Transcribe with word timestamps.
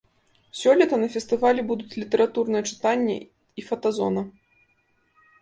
Сёлета 0.59 0.97
на 1.03 1.09
фестывалі 1.15 1.65
будуць 1.71 1.89
літаратурныя 2.05 2.63
чытанні 2.71 3.19
і 3.25 3.61
фотазона. 3.69 4.27